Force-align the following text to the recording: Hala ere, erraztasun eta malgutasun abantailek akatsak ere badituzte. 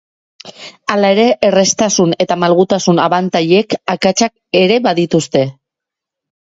Hala 0.93 1.11
ere, 1.15 1.25
erraztasun 1.49 2.17
eta 2.27 2.39
malgutasun 2.45 3.05
abantailek 3.05 3.79
akatsak 3.97 4.35
ere 4.65 4.83
badituzte. 4.89 5.49